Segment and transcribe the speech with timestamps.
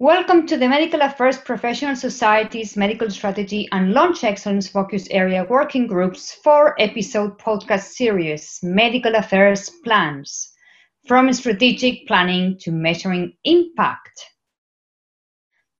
[0.00, 5.88] Welcome to the Medical Affairs Professional Society's Medical Strategy and Launch Excellence Focus Area Working
[5.88, 10.52] Group's four episode podcast series, Medical Affairs Plans
[11.08, 14.24] From Strategic Planning to Measuring Impact.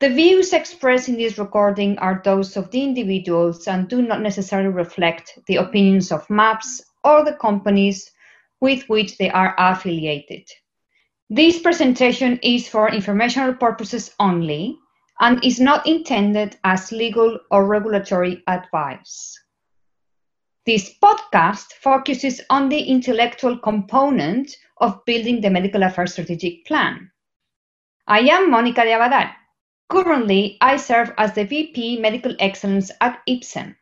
[0.00, 4.70] The views expressed in this recording are those of the individuals and do not necessarily
[4.70, 8.10] reflect the opinions of MAPS or the companies
[8.60, 10.42] with which they are affiliated.
[11.30, 14.78] This presentation is for informational purposes only
[15.20, 19.38] and is not intended as legal or regulatory advice.
[20.64, 27.10] This podcast focuses on the intellectual component of building the medical affairs strategic plan.
[28.06, 29.30] I am Monica de Abadal.
[29.90, 33.76] Currently, I serve as the VP Medical Excellence at Ipsen.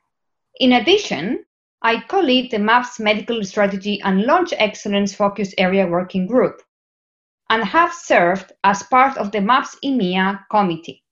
[0.58, 1.44] In addition,
[1.80, 6.62] I co-lead the MAPS Medical Strategy and Launch Excellence Focus Area Working Group,
[7.50, 11.02] and have served as part of the MAPS EMEA committee.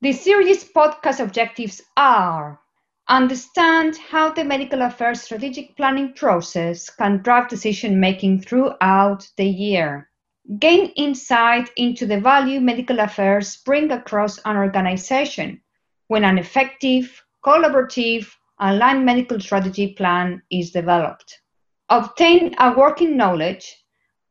[0.00, 2.60] The series podcast objectives are
[3.08, 10.10] understand how the medical affairs strategic planning process can drive decision making throughout the year,
[10.58, 15.60] gain insight into the value medical affairs bring across an organization
[16.08, 21.40] when an effective, collaborative, aligned medical strategy plan is developed,
[21.88, 23.74] obtain a working knowledge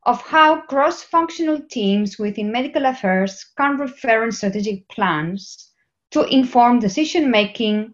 [0.07, 5.73] of how cross-functional teams within medical affairs can reference strategic plans
[6.11, 7.93] to inform decision-making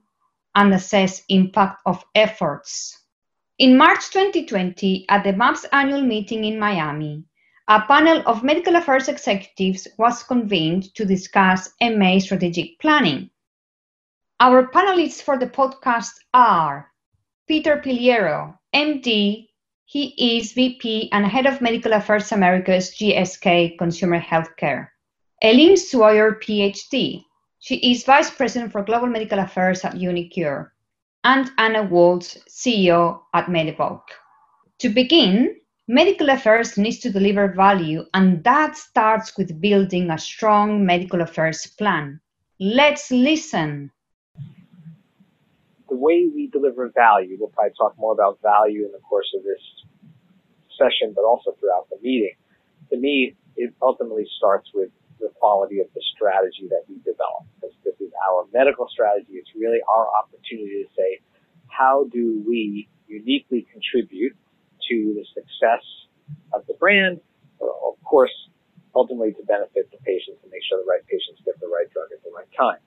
[0.54, 3.00] and assess impact of efforts.
[3.58, 7.24] In March 2020, at the MAPS annual meeting in Miami,
[7.68, 13.32] a panel of medical affairs executives was convened to discuss MA strategic planning.
[14.40, 16.92] Our panelists for the podcast are
[17.48, 19.48] Peter Piliero, MD,
[19.94, 24.88] he is VP and Head of Medical Affairs Americas GSK Consumer Healthcare.
[25.44, 27.24] Eileen Sawyer, PhD.
[27.60, 30.72] She is Vice President for Global Medical Affairs at uniQure.
[31.24, 34.10] And Anna Waltz, CEO at Medevoke.
[34.80, 35.58] To begin,
[35.88, 41.68] medical affairs needs to deliver value, and that starts with building a strong medical affairs
[41.68, 42.20] plan.
[42.60, 43.92] Let's listen.
[45.88, 49.44] The way we deliver value, we'll probably talk more about value in the course of
[49.44, 49.62] this
[50.78, 52.36] session, but also throughout the meeting.
[52.92, 54.90] To me, it ultimately starts with
[55.20, 57.46] the quality of the strategy that we develop.
[57.56, 59.34] Because this is our medical strategy.
[59.34, 61.20] It's really our opportunity to say,
[61.68, 64.36] how do we uniquely contribute
[64.90, 65.84] to the success
[66.54, 67.20] of the brand?
[67.62, 68.34] Of course,
[68.96, 72.10] ultimately to benefit the patients and make sure the right patients get the right drug
[72.14, 72.82] at the right time.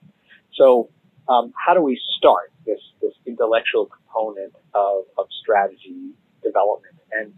[0.55, 0.91] So,
[1.29, 6.95] um, how do we start this this intellectual component of, of strategy development?
[7.11, 7.35] And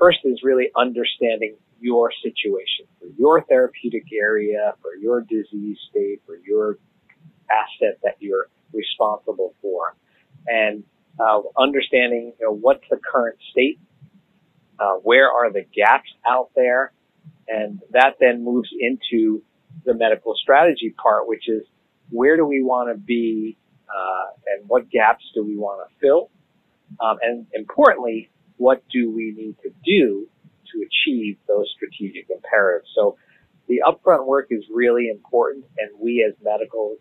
[0.00, 6.36] First is really understanding your situation for your therapeutic area, for your disease state, for
[6.36, 6.78] your
[7.50, 9.94] asset that you're responsible for,
[10.46, 10.84] and
[11.18, 13.78] uh, understanding you know, what's the current state,
[14.78, 16.92] uh, where are the gaps out there,
[17.48, 19.42] and that then moves into
[19.84, 21.62] the medical strategy part, which is
[22.08, 26.30] where do we want to be uh, and what gaps do we want to fill,
[27.00, 30.28] um, and importantly, what do we need to do
[30.70, 32.88] to achieve those strategic imperatives.
[32.94, 33.16] So
[33.68, 36.96] the upfront work is really important and we as medical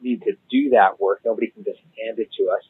[0.00, 1.20] need to do that work.
[1.24, 2.64] Nobody can just hand it to us.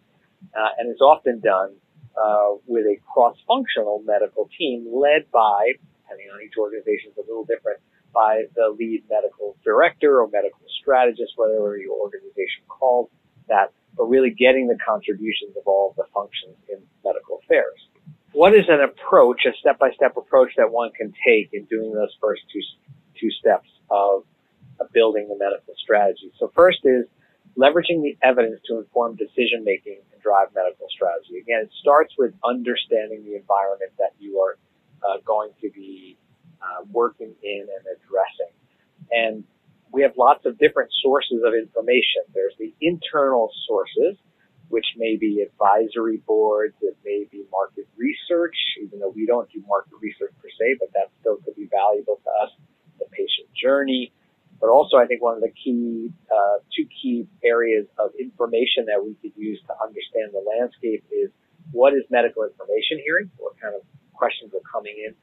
[0.55, 1.75] Uh, and it's often done
[2.19, 5.73] uh, with a cross-functional medical team led by,
[6.03, 7.79] depending on each organization is a little different,
[8.13, 13.11] by the lead medical director or medical strategist, whatever your organization calls
[13.49, 16.81] that, but really getting the contributions of all the functions in
[18.37, 22.43] what is an approach, a step-by-step approach that one can take in doing those first
[22.53, 22.61] two
[23.19, 24.25] two steps of,
[24.93, 26.31] building the medical strategy?
[26.39, 27.07] So first is
[27.57, 31.39] leveraging the evidence to inform decision making and drive medical strategy.
[31.41, 34.59] Again, it starts with understanding the environment that you are
[35.01, 36.19] uh, going to be
[36.61, 38.53] uh, working in and addressing.
[39.11, 39.45] And
[39.93, 42.29] we have lots of different sources of information.
[42.35, 44.21] There's the internal sources,
[44.69, 49.63] which may be advisory boards, it may be market research, even though we don't do
[49.67, 52.51] market research per se, but that still could be valuable to us,
[52.99, 54.13] the patient journey.
[54.61, 59.05] But also, I think one of the key, uh, two key areas of information that
[59.05, 61.31] we could use to understand the landscape is
[61.73, 63.31] what is medical information hearing?
[63.37, 63.83] What kind of
[64.15, 65.15] questions are coming in?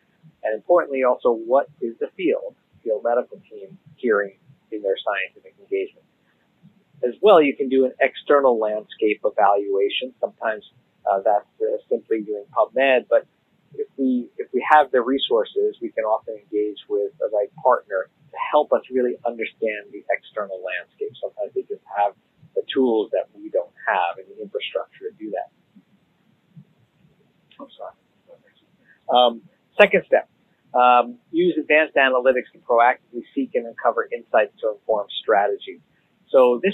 [0.44, 4.38] And importantly, also, what is the field, field medical team hearing
[4.72, 5.53] in their scientific?
[7.04, 10.14] As well, you can do an external landscape evaluation.
[10.20, 10.64] Sometimes
[11.10, 13.28] uh, that's uh, simply doing PubMed, but
[13.76, 18.10] if we if we have the resources, we can often engage with the right partner
[18.32, 21.12] to help us really understand the external landscape.
[21.22, 22.14] Sometimes they just have
[22.56, 25.50] the tools that we don't have and the infrastructure to do that.
[27.60, 27.94] I'm sorry.
[29.10, 29.42] Um,
[29.80, 30.30] second step,
[30.74, 35.82] um, use advanced analytics to proactively seek and uncover insights to inform strategy.
[36.30, 36.74] So this,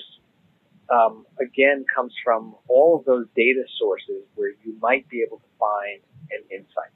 [0.91, 5.51] um, again, comes from all of those data sources where you might be able to
[5.59, 6.01] find
[6.31, 6.93] an insight.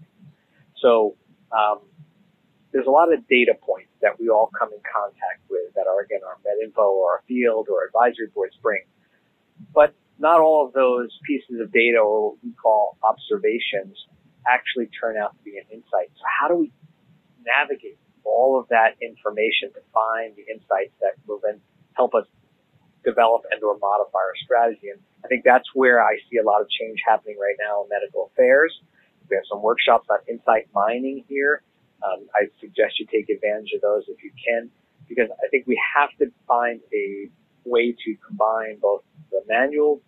[0.82, 1.16] So
[1.52, 1.80] um,
[2.72, 6.02] there's a lot of data points that we all come in contact with that are
[6.02, 8.82] again our MedInfo or our field or advisory boards bring.
[9.74, 13.98] But not all of those pieces of data or what we call observations
[14.48, 16.12] actually turn out to be an insight.
[16.16, 16.72] So how do we
[17.46, 21.60] navigate all of that information to find the insights that will then
[21.96, 22.26] help us
[23.04, 24.90] develop and or modify our strategy?
[24.90, 27.90] And I think that's where I see a lot of change happening right now in
[27.90, 28.74] medical affairs.
[29.30, 31.64] We have some workshops on insight mining here
[32.04, 34.70] um, I suggest you take advantage of those if you can,
[35.08, 37.30] because I think we have to find a
[37.66, 40.02] way to combine both the manual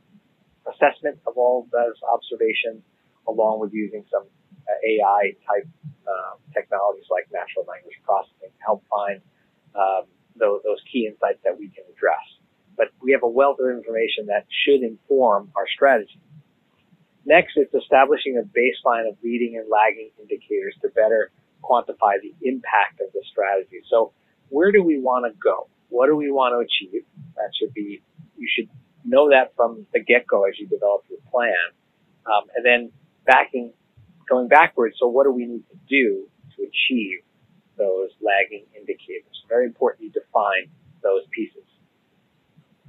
[0.68, 2.84] assessment of all those observations
[3.28, 4.28] along with using some
[4.68, 5.68] uh, AI type
[6.06, 9.22] uh, technologies like natural language processing to help find
[9.76, 10.04] um,
[10.36, 12.26] those, those key insights that we can address.
[12.78, 16.20] But we have a wealth of information that should inform our strategy.
[17.26, 21.32] Next, it's establishing a baseline of leading and lagging indicators to better
[21.64, 23.82] quantify the impact of the strategy.
[23.90, 24.12] So
[24.50, 25.68] where do we want to go?
[25.90, 27.04] What do we want to achieve?
[27.36, 28.02] That should be,
[28.38, 28.70] you should
[29.04, 31.74] know that from the get-go as you develop your plan.
[32.26, 32.92] Um, and then
[33.26, 33.74] backing,
[34.30, 37.20] going backwards, so what do we need to do to achieve
[37.78, 39.44] those lagging indicators?
[39.50, 40.70] Very important you define
[41.02, 41.65] those pieces.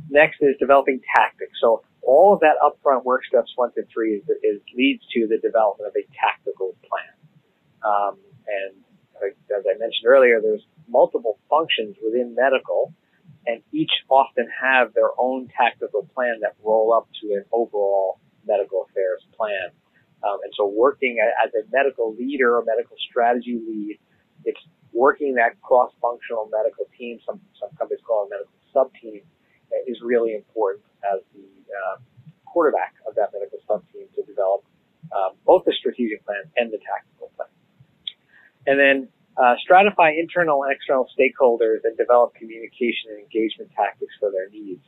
[0.08, 1.58] Next is developing tactics.
[1.60, 5.38] So all of that upfront work steps one to three is, is leads to the
[5.38, 7.12] development of a tactical plan.
[7.82, 8.74] Um, and
[9.22, 12.94] as I mentioned earlier, there's multiple functions within medical
[13.46, 18.86] and each often have their own tactical plan that roll up to an overall medical
[18.90, 19.70] affairs plan.
[20.22, 23.98] Um, and so working as a medical leader or medical strategy lead,
[24.44, 24.60] it's
[24.92, 29.22] working that cross-functional medical team, some, some companies call it medical sub-team,
[29.86, 31.96] is really important as the uh,
[32.44, 34.64] quarterback of that medical sub-team to develop
[35.14, 37.48] um, both the strategic plan and the tactical plan.
[38.66, 44.30] And then uh, stratify internal and external stakeholders and develop communication and engagement tactics for
[44.30, 44.82] their needs.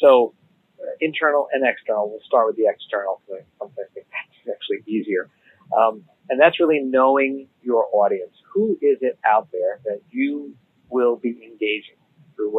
[0.00, 0.34] So
[0.80, 2.08] uh, internal and external.
[2.08, 3.20] We'll start with the external.
[3.28, 5.28] So sometimes I think that's actually easier.
[5.76, 8.32] Um, and that's really knowing your audience.
[8.54, 10.54] Who is it out there that you
[10.88, 11.99] will be engaging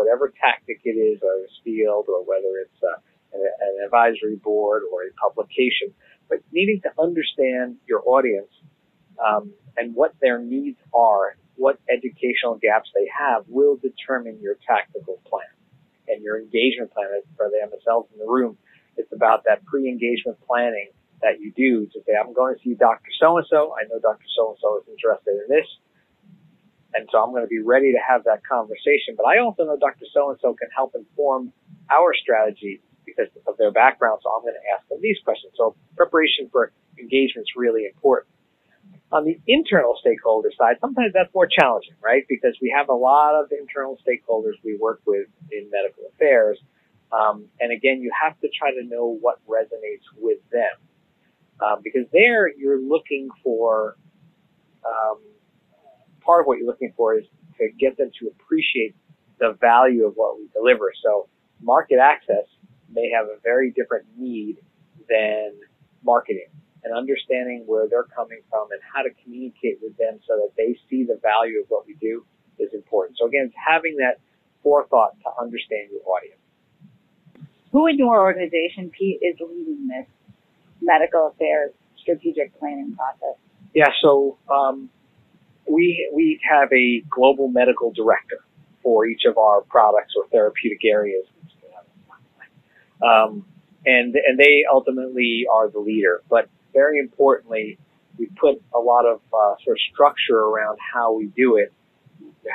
[0.01, 2.97] whatever tactic it is, or it's field, or whether it's uh,
[3.33, 5.93] an, an advisory board or a publication.
[6.29, 8.49] But needing to understand your audience
[9.21, 15.21] um, and what their needs are, what educational gaps they have will determine your tactical
[15.29, 15.51] plan
[16.07, 18.57] and your engagement plan for the MSLs in the room.
[18.97, 20.89] It's about that pre-engagement planning
[21.21, 23.09] that you do to say, I'm going to see Dr.
[23.19, 23.75] So-and-so.
[23.77, 24.25] I know Dr.
[24.35, 25.67] So-and-so is interested in this.
[26.93, 29.15] And so I'm going to be ready to have that conversation.
[29.15, 30.05] But I also know Dr.
[30.13, 31.53] So-and-so can help inform
[31.89, 34.19] our strategy because of their background.
[34.23, 35.53] So I'm going to ask them these questions.
[35.57, 38.27] So preparation for engagement is really important.
[39.11, 42.23] On the internal stakeholder side, sometimes that's more challenging, right?
[42.29, 46.57] Because we have a lot of internal stakeholders we work with in medical affairs.
[47.11, 50.71] Um, and again, you have to try to know what resonates with them.
[51.59, 53.97] Um, because there you're looking for,
[54.85, 55.19] um,
[56.31, 57.25] part of what you're looking for is
[57.57, 58.95] to get them to appreciate
[59.39, 60.93] the value of what we deliver.
[61.03, 61.27] So
[61.61, 62.47] market access
[62.89, 64.59] may have a very different need
[65.09, 65.51] than
[66.05, 66.47] marketing
[66.85, 70.79] and understanding where they're coming from and how to communicate with them so that they
[70.89, 72.25] see the value of what we do
[72.59, 73.17] is important.
[73.19, 74.23] So again, it's having that
[74.63, 76.39] forethought to understand your audience.
[77.73, 80.07] Who in your organization, Pete, is leading this
[80.81, 83.35] medical affairs strategic planning process?
[83.73, 84.89] Yeah, so um,
[85.69, 88.39] we we have a global medical director
[88.83, 91.25] for each of our products or therapeutic areas.
[93.03, 93.45] Um,
[93.85, 96.21] and and they ultimately are the leader.
[96.29, 97.77] But very importantly,
[98.17, 101.73] we put a lot of uh, sort of structure around how we do it.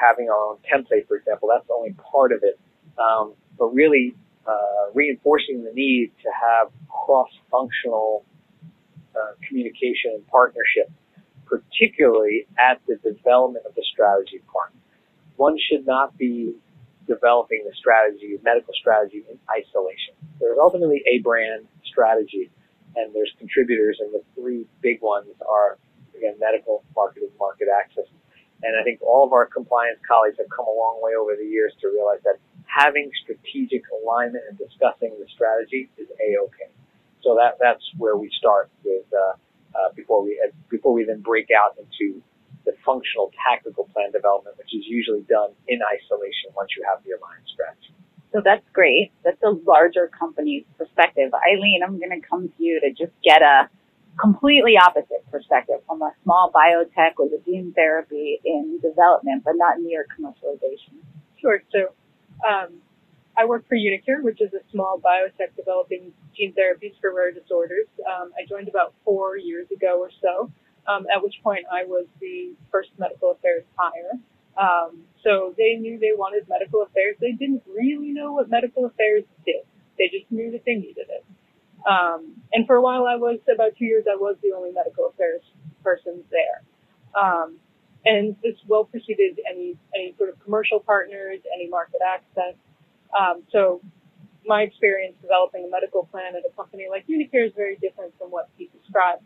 [0.00, 2.58] Having our own template, for example, that's only part of it.
[2.98, 4.14] Um, but really
[4.46, 8.24] uh, reinforcing the need to have cross-functional
[9.14, 10.90] uh, communication and partnership,
[11.46, 14.72] particularly at the development of the strategy part.
[15.36, 16.54] One should not be
[17.06, 20.14] developing the strategy, medical strategy in isolation.
[20.40, 22.50] There's ultimately a brand strategy
[22.96, 25.78] and there's contributors, and the three big ones are
[26.16, 28.06] again medical, marketing, market access.
[28.62, 31.44] And I think all of our compliance colleagues have come a long way over the
[31.44, 36.72] years to realize that having strategic alignment and discussing the strategy is a-okay.
[37.22, 39.36] So that, that's where we start with, uh,
[39.76, 42.22] uh, before we, uh, before we then break out into
[42.64, 47.10] the functional tactical plan development, which is usually done in isolation once you have the
[47.12, 47.94] aligned strategy.
[48.32, 49.12] So that's great.
[49.24, 51.32] That's a larger company's perspective.
[51.32, 53.68] Eileen, I'm going to come to you to just get a
[54.20, 59.78] completely opposite perspective from a small biotech with a gene therapy in development, but not
[59.80, 60.96] near commercialization.
[61.40, 61.62] Sure.
[61.70, 61.92] So,
[62.46, 62.74] um,
[63.36, 67.86] I work for uniQure, which is a small biotech developing gene therapies for rare disorders.
[68.06, 70.50] Um, I joined about four years ago or so,
[70.88, 74.18] um, at which point I was the first medical affairs hire.
[74.56, 77.16] Um, so they knew they wanted medical affairs.
[77.20, 79.64] They didn't really know what medical affairs did.
[79.98, 81.24] They just knew that they needed it.
[81.86, 84.04] Um, and for a while, I was about two years.
[84.10, 85.42] I was the only medical affairs
[85.84, 86.64] person there.
[87.14, 87.56] Um,
[88.04, 92.54] and this well preceded any any sort of commercial partners, any market access.
[93.12, 93.80] Um, so
[94.46, 98.30] my experience developing a medical plan at a company like uniQure is very different from
[98.30, 99.22] what Pete described.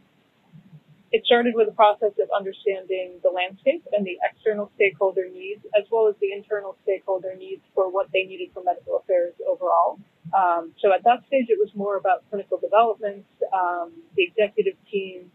[1.12, 5.84] It started with a process of understanding the landscape and the external stakeholder needs, as
[5.90, 9.98] well as the internal stakeholder needs for what they needed for medical affairs overall.
[10.32, 15.32] Um, so at that stage, it was more about clinical development, um, the executive team,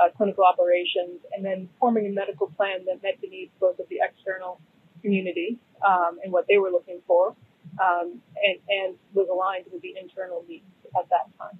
[0.00, 3.86] uh, clinical operations, and then forming a medical plan that met the needs both of
[3.90, 4.58] the external
[5.02, 7.36] community um, and what they were looking for,
[7.78, 10.64] um, and, and was aligned with the internal needs
[10.98, 11.58] at that time.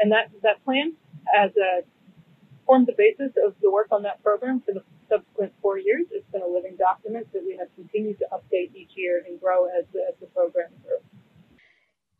[0.00, 0.94] And that that plan,
[1.34, 1.82] as a
[2.66, 6.06] formed the basis of the work on that program for the subsequent four years.
[6.10, 9.66] It's been a living document that we have continued to update each year and grow
[9.66, 11.00] as the, as the program grows.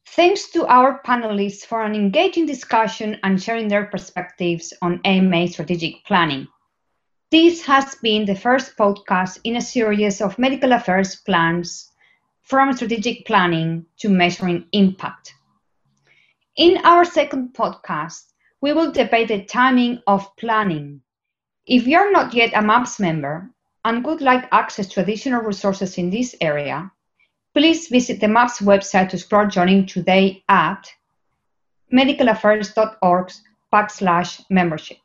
[0.06, 6.04] Thanks to our panelists for an engaging discussion and sharing their perspectives on AMA strategic
[6.04, 6.48] planning.
[7.30, 11.91] This has been the first podcast in a series of medical affairs plans
[12.52, 15.32] from strategic planning to measuring impact.
[16.56, 18.24] In our second podcast,
[18.60, 21.00] we will debate the timing of planning.
[21.66, 23.48] If you're not yet a MAPS member
[23.86, 26.92] and would like access to additional resources in this area,
[27.54, 30.92] please visit the MAPS website to explore joining today at
[31.90, 33.32] medicalaffairs.org
[33.72, 34.98] backslash membership.